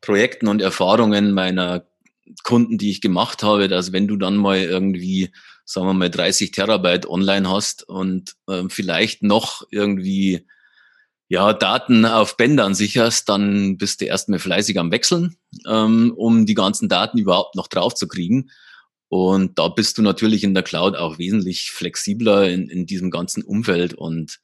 [0.01, 1.87] Projekten und Erfahrungen meiner
[2.45, 5.31] Kunden, die ich gemacht habe, dass wenn du dann mal irgendwie,
[5.65, 10.47] sagen wir mal, 30 Terabyte online hast und äh, vielleicht noch irgendwie
[11.33, 16.53] ja, Daten auf Bändern sicherst, dann bist du erstmal fleißig am Wechseln, ähm, um die
[16.53, 18.51] ganzen Daten überhaupt noch drauf zu kriegen.
[19.09, 23.43] Und da bist du natürlich in der Cloud auch wesentlich flexibler in, in diesem ganzen
[23.45, 24.41] Umfeld und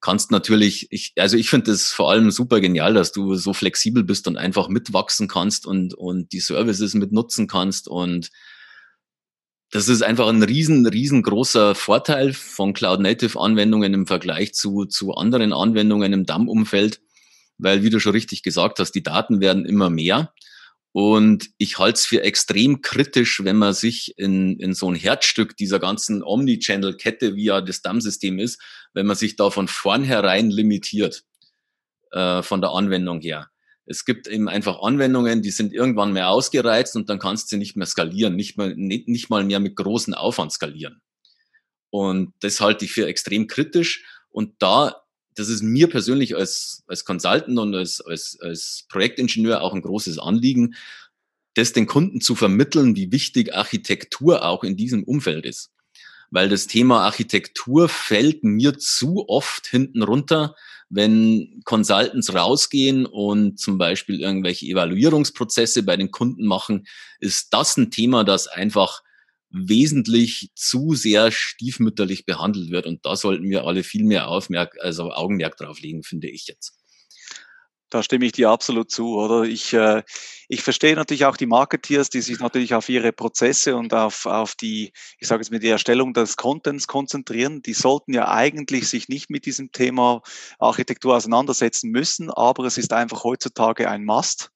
[0.00, 4.02] kannst natürlich, ich, also ich finde das vor allem super genial, dass du so flexibel
[4.02, 8.30] bist und einfach mitwachsen kannst und, und die Services mitnutzen kannst und
[9.74, 16.12] das ist einfach ein riesen, riesengroßer Vorteil von Cloud-Native-Anwendungen im Vergleich zu, zu anderen Anwendungen
[16.12, 17.00] im DAM-Umfeld,
[17.58, 20.32] weil, wie du schon richtig gesagt hast, die Daten werden immer mehr.
[20.92, 25.56] Und ich halte es für extrem kritisch, wenn man sich in, in so ein Herzstück
[25.56, 31.24] dieser ganzen Omnichannel-Kette, wie ja das DAM-System ist, wenn man sich da von vornherein limitiert,
[32.12, 33.50] äh, von der Anwendung her.
[33.86, 37.58] Es gibt eben einfach Anwendungen, die sind irgendwann mehr ausgereizt und dann kannst du sie
[37.58, 41.02] nicht mehr skalieren, nicht mal, nicht, nicht mal mehr mit großen Aufwand skalieren.
[41.90, 44.04] Und das halte ich für extrem kritisch.
[44.30, 45.02] Und da,
[45.34, 50.18] das ist mir persönlich als, als Consultant und als, als, als Projektingenieur auch ein großes
[50.18, 50.74] Anliegen,
[51.54, 55.70] das den Kunden zu vermitteln, wie wichtig Architektur auch in diesem Umfeld ist.
[56.30, 60.56] Weil das Thema Architektur fällt mir zu oft hinten runter,
[60.94, 66.86] wenn Consultants rausgehen und zum Beispiel irgendwelche Evaluierungsprozesse bei den Kunden machen,
[67.18, 69.02] ist das ein Thema, das einfach
[69.50, 72.86] wesentlich zu sehr stiefmütterlich behandelt wird.
[72.86, 76.76] Und da sollten wir alle viel mehr Aufmerk also Augenmerk drauf legen, finde ich jetzt.
[77.90, 79.44] Da stimme ich dir absolut zu, oder?
[79.44, 80.02] Ich, äh,
[80.48, 84.54] ich verstehe natürlich auch die Marketeers, die sich natürlich auf ihre Prozesse und auf, auf
[84.54, 87.62] die, ich sage jetzt mit die Erstellung des Contents konzentrieren.
[87.62, 90.22] Die sollten ja eigentlich sich nicht mit diesem Thema
[90.58, 94.50] Architektur auseinandersetzen müssen, aber es ist einfach heutzutage ein Must.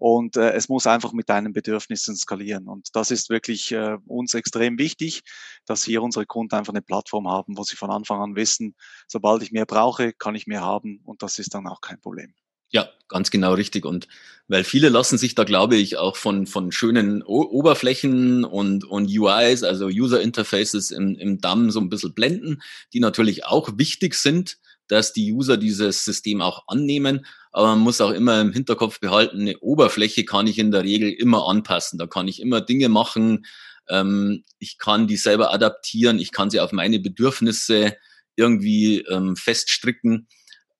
[0.00, 2.68] Und äh, es muss einfach mit deinen Bedürfnissen skalieren.
[2.68, 5.22] Und das ist wirklich äh, uns extrem wichtig,
[5.66, 8.74] dass hier unsere Kunden einfach eine Plattform haben, wo sie von Anfang an wissen,
[9.06, 11.02] sobald ich mehr brauche, kann ich mehr haben.
[11.04, 12.34] Und das ist dann auch kein Problem.
[12.70, 13.84] Ja, ganz genau richtig.
[13.84, 14.08] Und
[14.48, 19.06] weil viele lassen sich da, glaube ich, auch von, von schönen o Oberflächen und, und
[19.08, 24.14] UIs, also User Interfaces im, im DAM so ein bisschen blenden, die natürlich auch wichtig
[24.14, 27.26] sind, dass die User dieses System auch annehmen.
[27.52, 31.10] Aber man muss auch immer im Hinterkopf behalten, eine Oberfläche kann ich in der Regel
[31.12, 31.98] immer anpassen.
[31.98, 33.46] Da kann ich immer Dinge machen.
[33.88, 36.18] Ähm, ich kann die selber adaptieren.
[36.18, 37.96] Ich kann sie auf meine Bedürfnisse
[38.36, 40.28] irgendwie ähm, feststricken.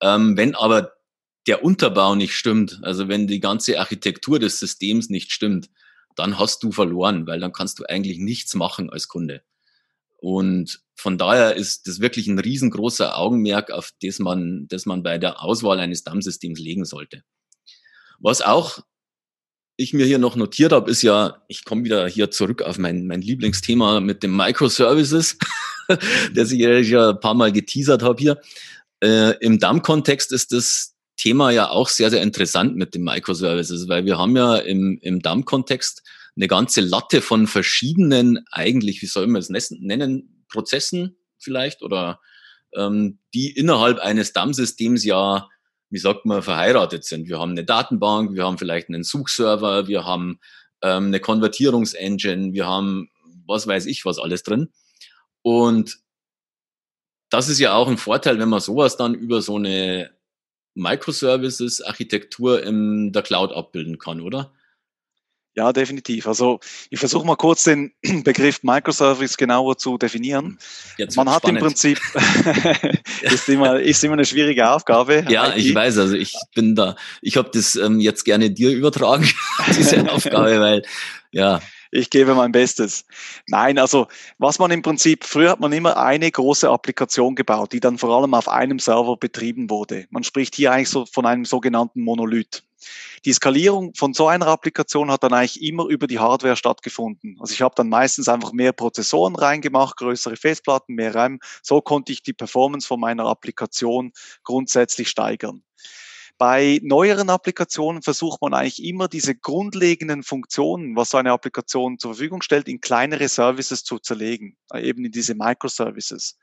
[0.00, 0.92] Ähm, wenn aber
[1.46, 5.70] der Unterbau nicht stimmt, also wenn die ganze Architektur des Systems nicht stimmt,
[6.16, 9.42] dann hast du verloren, weil dann kannst du eigentlich nichts machen als Kunde.
[10.18, 15.16] Und von daher ist das wirklich ein riesengroßer Augenmerk, auf das man, das man bei
[15.16, 17.22] der Auswahl eines DAM-Systems legen sollte.
[18.18, 18.80] Was auch
[19.78, 23.06] ich mir hier noch notiert habe, ist ja, ich komme wieder hier zurück auf mein,
[23.06, 25.38] mein Lieblingsthema mit dem Microservices,
[26.34, 28.40] das ich ja ein paar Mal geteasert habe hier.
[29.02, 34.06] Äh, Im DAM-Kontext ist das Thema ja auch sehr, sehr interessant mit den Microservices, weil
[34.06, 36.02] wir haben ja im, im DAM-Kontext
[36.34, 42.20] eine ganze Latte von verschiedenen, eigentlich, wie soll man es nennen, Prozessen vielleicht oder
[42.74, 45.48] ähm, die innerhalb eines DAM-Systems ja,
[45.90, 47.28] wie sagt man, verheiratet sind.
[47.28, 50.40] Wir haben eine Datenbank, wir haben vielleicht einen Suchserver, wir haben
[50.82, 53.10] ähm, eine Konvertierungsengine, wir haben
[53.46, 54.72] was weiß ich was alles drin.
[55.42, 55.98] Und
[57.28, 60.10] das ist ja auch ein Vorteil, wenn man sowas dann über so eine
[60.74, 64.52] Microservices-Architektur in der Cloud abbilden kann, oder?
[65.56, 66.28] Ja, definitiv.
[66.28, 67.92] Also ich versuche mal kurz den
[68.24, 70.58] Begriff Microservice genauer zu definieren.
[70.96, 71.58] Jetzt Man hat spannend.
[71.58, 72.00] im Prinzip,
[73.22, 75.24] ist, immer, ist immer eine schwierige Aufgabe.
[75.28, 79.28] Ja, ich weiß, also ich bin da, ich habe das ähm, jetzt gerne dir übertragen,
[79.76, 80.82] diese Aufgabe, weil
[81.32, 83.04] ja, ich gebe mein Bestes.
[83.46, 84.06] Nein, also
[84.38, 88.10] was man im Prinzip, früher hat man immer eine große Applikation gebaut, die dann vor
[88.16, 90.06] allem auf einem Server betrieben wurde.
[90.10, 92.62] Man spricht hier eigentlich so von einem sogenannten Monolith.
[93.26, 97.36] Die Skalierung von so einer Applikation hat dann eigentlich immer über die Hardware stattgefunden.
[97.38, 101.40] Also ich habe dann meistens einfach mehr Prozessoren reingemacht, größere Festplatten, mehr RAM.
[101.62, 105.62] So konnte ich die Performance von meiner Applikation grundsätzlich steigern.
[106.40, 112.14] Bei neueren Applikationen versucht man eigentlich immer diese grundlegenden Funktionen, was so eine Applikation zur
[112.14, 116.38] Verfügung stellt, in kleinere Services zu zerlegen, äh, eben in diese Microservices.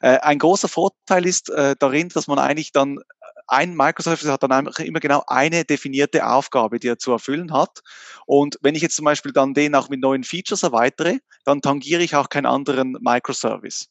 [0.00, 2.98] Äh, ein großer Vorteil ist äh, darin, dass man eigentlich dann
[3.46, 7.80] ein Microservice hat dann immer genau eine definierte Aufgabe, die er zu erfüllen hat.
[8.24, 12.02] Und wenn ich jetzt zum Beispiel dann den auch mit neuen Features erweitere, dann tangiere
[12.02, 13.90] ich auch keinen anderen Microservice.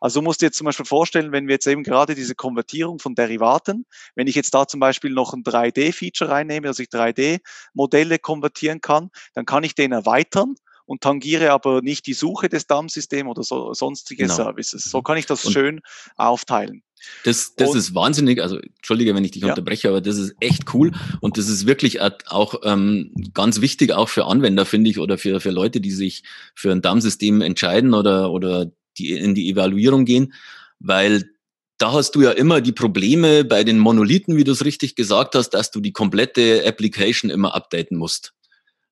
[0.00, 2.98] Also du musst dir jetzt zum Beispiel vorstellen, wenn wir jetzt eben gerade diese Konvertierung
[2.98, 8.18] von Derivaten, wenn ich jetzt da zum Beispiel noch ein 3D-Feature reinnehme, dass ich 3D-Modelle
[8.18, 10.54] konvertieren kann, dann kann ich den erweitern
[10.86, 14.34] und tangiere aber nicht die Suche des DAM-Systems oder so, sonstige genau.
[14.34, 14.84] Services.
[14.84, 15.80] So kann ich das und schön
[16.16, 16.82] aufteilen.
[17.24, 19.50] Das, das ist wahnsinnig, also entschuldige, wenn ich dich ja.
[19.50, 24.08] unterbreche, aber das ist echt cool und das ist wirklich auch ähm, ganz wichtig, auch
[24.08, 28.30] für Anwender, finde ich, oder für, für Leute, die sich für ein DAM-System entscheiden oder,
[28.30, 30.32] oder die in die Evaluierung gehen,
[30.78, 31.30] weil
[31.78, 35.34] da hast du ja immer die Probleme bei den Monolithen, wie du es richtig gesagt
[35.34, 38.34] hast, dass du die komplette Application immer updaten musst,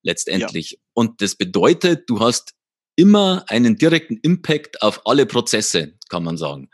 [0.01, 0.71] letztendlich.
[0.71, 0.77] Ja.
[0.93, 2.55] Und das bedeutet, du hast
[2.95, 6.69] immer einen direkten Impact auf alle Prozesse, kann man sagen.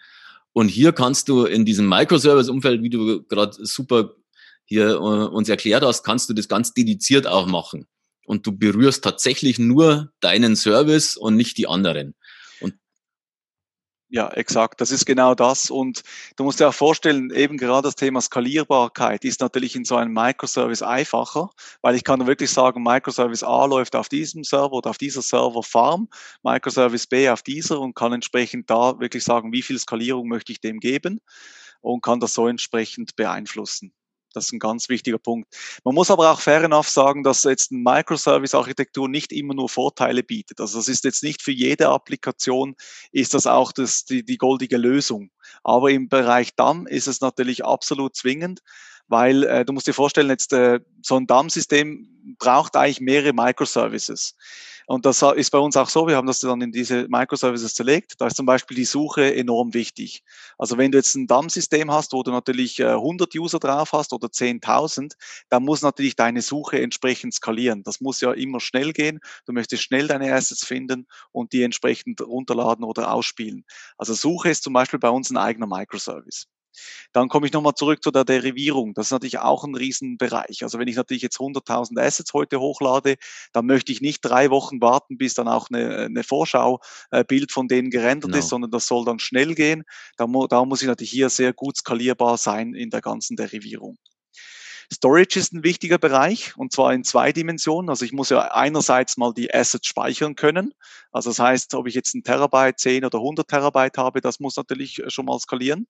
[0.53, 4.15] Und hier kannst du in diesem Microservice-Umfeld, wie du gerade super
[4.63, 7.87] hier äh, uns erklärt hast, kannst du das ganz dediziert auch machen.
[8.25, 12.15] Und du berührst tatsächlich nur deinen Service und nicht die anderen.
[14.15, 14.79] Ja, exakt.
[14.79, 15.69] Das ist genau das.
[15.69, 16.03] Und
[16.37, 20.13] du musst dir auch vorstellen, eben gerade das Thema Skalierbarkeit ist natürlich in so einem
[20.13, 21.49] Microservice einfacher,
[21.81, 26.07] weil ich kann wirklich sagen, Microservice A läuft auf diesem Server oder auf dieser Serverfarm,
[26.43, 30.61] Microservice B auf dieser und kann entsprechend da wirklich sagen, wie viel Skalierung möchte ich
[30.61, 31.19] dem geben
[31.81, 33.91] und kann das so entsprechend beeinflussen.
[34.35, 35.47] Das ist ein ganz wichtiger Punkt.
[35.83, 40.23] Man muss aber auch fair enough sagen, dass jetzt eine Microservice-Architektur nicht immer nur Vorteile
[40.23, 40.59] bietet.
[40.59, 42.75] Also das ist jetzt nicht für jede Applikation
[43.11, 45.31] ist das auch das, die, die goldige Lösung.
[45.63, 48.61] Aber im Bereich DAM ist es natürlich absolut zwingend,
[49.07, 54.35] weil äh, du musst dir vorstellen, jetzt äh, so ein DAM-System braucht eigentlich mehrere Microservices.
[54.87, 58.19] Und das ist bei uns auch so, wir haben das dann in diese Microservices zerlegt.
[58.19, 60.23] Da ist zum Beispiel die Suche enorm wichtig.
[60.57, 64.13] Also wenn du jetzt ein DAM-System hast, wo du natürlich 100 äh, User drauf hast
[64.13, 65.13] oder 10.000,
[65.49, 67.83] dann muss natürlich deine Suche entsprechend skalieren.
[67.83, 69.19] Das muss ja immer schnell gehen.
[69.45, 73.65] Du möchtest schnell deine Assets finden und die entsprechend runterladen oder ausspielen.
[73.97, 76.47] Also Suche ist zum Beispiel bei uns ein eigener Microservice.
[77.13, 78.93] Dann komme ich nochmal zurück zu der Derivierung.
[78.93, 80.63] Das ist natürlich auch ein Riesenbereich.
[80.63, 83.15] Also wenn ich natürlich jetzt 100.000 Assets heute hochlade,
[83.53, 87.89] dann möchte ich nicht drei Wochen warten, bis dann auch eine, eine Vorschaubild von denen
[87.89, 88.37] gerendert no.
[88.37, 88.49] ist, genau.
[88.49, 89.83] sondern das soll dann schnell gehen.
[90.17, 93.97] Da, da muss ich natürlich hier sehr gut skalierbar sein in der ganzen Derivierung.
[94.93, 97.89] Storage ist ein wichtiger Bereich und zwar in zwei Dimensionen.
[97.89, 100.73] Also ich muss ja einerseits mal die Assets speichern können.
[101.11, 104.55] Also das heißt, ob ich jetzt ein Terabyte, 10 oder 100 Terabyte habe, das muss
[104.57, 105.87] natürlich schon mal skalieren.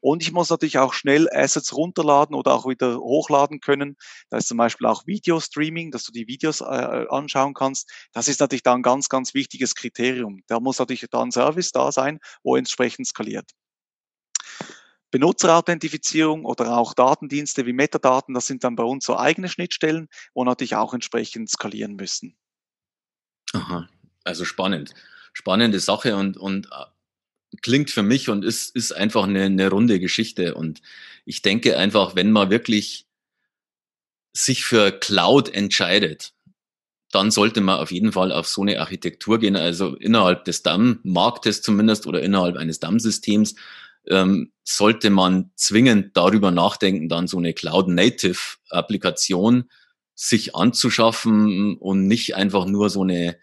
[0.00, 3.96] Und ich muss natürlich auch schnell Assets runterladen oder auch wieder hochladen können.
[4.30, 7.90] Da ist zum Beispiel auch Video-Streaming, dass du die Videos äh, anschauen kannst.
[8.12, 10.42] Das ist natürlich da ein ganz, ganz wichtiges Kriterium.
[10.46, 13.50] Da muss natürlich da ein Service da sein, wo entsprechend skaliert.
[15.12, 20.42] Benutzerauthentifizierung oder auch Datendienste wie Metadaten, das sind dann bei uns so eigene Schnittstellen, wo
[20.42, 22.34] natürlich auch entsprechend skalieren müssen.
[23.52, 23.88] Aha,
[24.24, 24.94] also spannend.
[25.34, 30.00] Spannende Sache und, und äh, klingt für mich und ist, ist einfach eine, eine runde
[30.00, 30.54] Geschichte.
[30.54, 30.80] Und
[31.24, 33.06] ich denke einfach, wenn man wirklich
[34.34, 36.32] sich für Cloud entscheidet,
[37.10, 41.60] dann sollte man auf jeden Fall auf so eine Architektur gehen, also innerhalb des DAM-Marktes
[41.60, 43.54] zumindest oder innerhalb eines DAM-Systems,
[44.08, 49.70] ähm, sollte man zwingend darüber nachdenken, dann so eine Cloud-Native-Applikation
[50.14, 53.36] sich anzuschaffen und nicht einfach nur so eine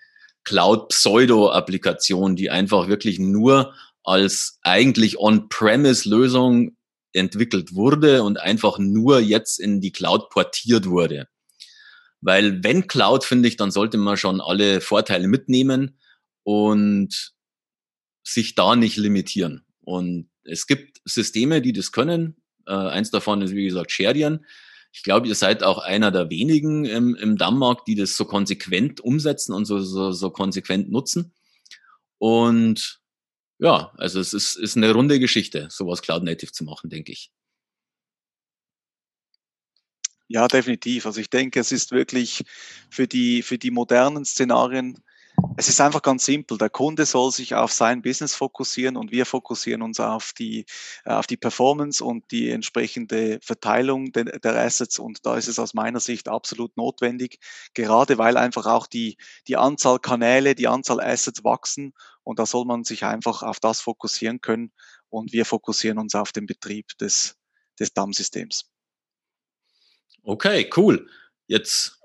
[0.43, 6.75] Cloud-Pseudo-Applikation, die einfach wirklich nur als eigentlich On-Premise-Lösung
[7.13, 11.27] entwickelt wurde und einfach nur jetzt in die Cloud portiert wurde.
[12.21, 15.97] Weil wenn Cloud, finde ich, dann sollte man schon alle Vorteile mitnehmen
[16.43, 17.33] und
[18.23, 19.65] sich da nicht limitieren.
[19.89, 22.35] Und es gibt Systeme, die das können.
[22.67, 24.45] Äh, eins davon ist, wie gesagt, Sherian.
[24.91, 29.01] Ich glaube, ihr seid auch einer der wenigen im, im Dammmarkt, die das so konsequent
[29.01, 31.33] umsetzen und so, so, so konsequent nutzen.
[32.19, 33.01] Und
[33.57, 37.31] ja, also es ist, ist eine runde Geschichte, sowas Cloud Native zu machen, denke ich.
[40.27, 41.07] Ja, definitiv.
[41.07, 42.43] Also ich denke, es ist wirklich
[42.91, 44.99] für die, für die modernen Szenarien
[45.59, 46.57] es ist einfach ganz simpel.
[46.57, 50.65] Der Kunde soll sich auf sein Business fokussieren und wir fokussieren uns auf die,
[51.03, 54.99] äh, auf die Performance und die entsprechende Verteilung der, der Assets.
[54.99, 57.39] Und da ist es aus meiner Sicht absolut notwendig,
[57.73, 61.93] gerade weil einfach auch die, die Anzahl Kanäle, die Anzahl Assets wachsen.
[62.23, 64.71] Und da soll man sich einfach auf das fokussieren können.
[65.09, 67.35] Und wir fokussieren uns auf den Betrieb des,
[67.79, 68.69] des DAM-Systems.
[70.23, 71.09] Okay, cool.
[71.47, 71.99] Jetzt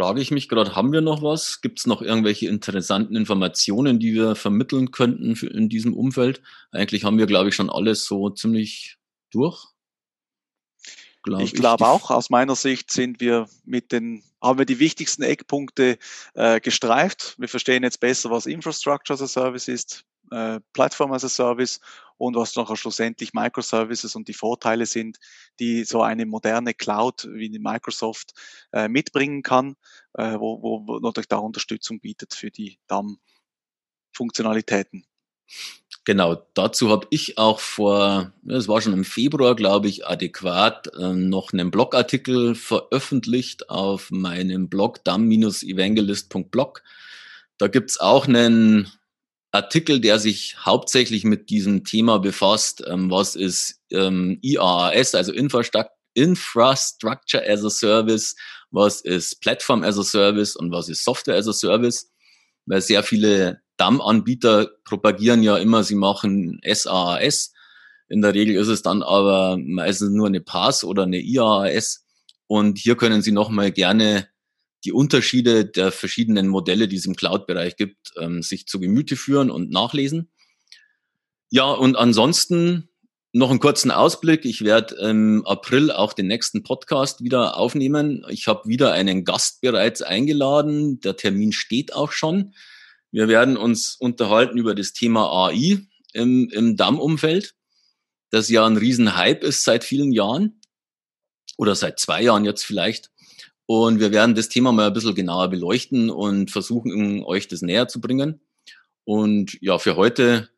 [0.00, 1.60] frage ich mich gerade, haben wir noch was?
[1.60, 6.40] Gibt es noch irgendwelche interessanten Informationen, die wir vermitteln könnten in diesem Umfeld?
[6.72, 8.96] Eigentlich haben wir, glaube ich, schon alles so ziemlich
[9.30, 9.66] durch.
[11.22, 15.22] Glaub ich glaube auch, aus meiner Sicht sind wir mit den, haben wir die wichtigsten
[15.22, 15.98] Eckpunkte
[16.32, 17.34] äh, gestreift.
[17.36, 21.80] Wir verstehen jetzt besser, was Infrastructure as a Service ist, äh, Plattform as a Service
[22.16, 25.18] und was nachher schlussendlich Microservices und die Vorteile sind,
[25.58, 28.32] die so eine moderne Cloud wie die Microsoft
[28.72, 29.76] äh, mitbringen kann,
[30.14, 35.06] äh, wo, wo, natürlich da Unterstützung bietet für die DAM-Funktionalitäten.
[36.04, 41.12] Genau, dazu habe ich auch vor, es war schon im Februar, glaube ich, adäquat äh,
[41.12, 46.82] noch einen Blogartikel veröffentlicht auf meinem Blog dam-evangelist.blog.
[47.58, 48.90] Da gibt's auch einen
[49.52, 52.84] Artikel, der sich hauptsächlich mit diesem Thema befasst.
[52.86, 58.36] Ähm, was ist ähm, IaaS, also Infrastructure, Infrastructure as a Service,
[58.70, 62.10] was ist Platform as a Service und was ist Software as a Service?
[62.66, 67.52] Weil sehr viele DAM-Anbieter propagieren ja immer, sie machen SaaS.
[68.08, 72.04] In der Regel ist es dann aber meistens nur eine PaaS oder eine IaaS.
[72.46, 74.28] Und hier können Sie nochmal gerne
[74.84, 79.50] die Unterschiede der verschiedenen Modelle, die es im Cloud-Bereich gibt, ähm, sich zu Gemüte führen
[79.50, 80.30] und nachlesen.
[81.50, 82.88] Ja, und ansonsten
[83.32, 84.44] noch einen kurzen Ausblick.
[84.44, 88.24] Ich werde im April auch den nächsten Podcast wieder aufnehmen.
[88.28, 91.00] Ich habe wieder einen Gast bereits eingeladen.
[91.00, 92.54] Der Termin steht auch schon.
[93.12, 95.78] Wir werden uns unterhalten über das Thema AI
[96.12, 97.54] im, im DAM-Umfeld,
[98.30, 100.60] das ja ein Riesenhype ist seit vielen Jahren
[101.56, 103.10] oder seit zwei Jahren jetzt vielleicht.
[103.72, 107.86] Und wir werden das Thema mal ein bisschen genauer beleuchten und versuchen, euch das näher
[107.86, 108.40] zu bringen.
[109.04, 110.48] Und ja, für heute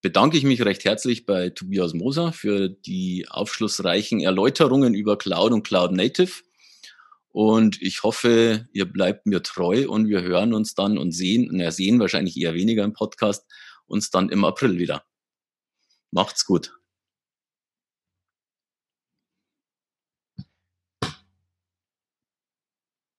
[0.00, 5.66] bedanke ich mich recht herzlich bei Tobias Moser für die aufschlussreichen Erläuterungen über Cloud und
[5.66, 6.44] Cloud Native.
[7.32, 11.72] Und ich hoffe, ihr bleibt mir treu und wir hören uns dann und sehen, na,
[11.72, 13.44] sehen wahrscheinlich eher weniger im Podcast,
[13.86, 15.02] uns dann im April wieder.
[16.12, 16.81] Macht's gut.